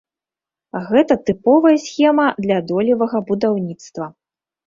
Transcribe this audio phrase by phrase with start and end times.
[0.89, 4.05] Гэта тыповая схема для долевага будаўніцтва.